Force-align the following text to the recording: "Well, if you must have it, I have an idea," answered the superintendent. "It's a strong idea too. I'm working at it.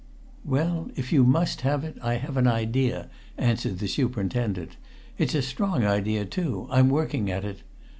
"Well, 0.43 0.89
if 0.95 1.13
you 1.13 1.23
must 1.23 1.61
have 1.61 1.83
it, 1.83 1.95
I 2.01 2.15
have 2.15 2.35
an 2.35 2.47
idea," 2.47 3.07
answered 3.37 3.77
the 3.77 3.87
superintendent. 3.87 4.75
"It's 5.19 5.35
a 5.35 5.43
strong 5.43 5.85
idea 5.85 6.25
too. 6.25 6.65
I'm 6.71 6.89
working 6.89 7.29
at 7.29 7.45
it. 7.45 7.61